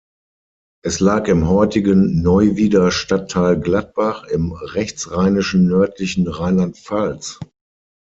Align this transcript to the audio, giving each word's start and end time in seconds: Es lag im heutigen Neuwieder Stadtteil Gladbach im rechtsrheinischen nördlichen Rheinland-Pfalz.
Es 0.83 0.99
lag 0.99 1.27
im 1.27 1.47
heutigen 1.47 2.23
Neuwieder 2.23 2.89
Stadtteil 2.89 3.59
Gladbach 3.59 4.23
im 4.23 4.51
rechtsrheinischen 4.51 5.67
nördlichen 5.67 6.27
Rheinland-Pfalz. 6.27 7.39